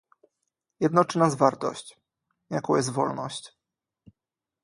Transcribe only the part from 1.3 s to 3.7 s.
wartość, jaką jest wolność